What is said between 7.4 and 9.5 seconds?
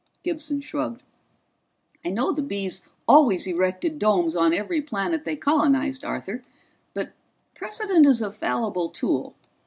precedent is a fallible tool.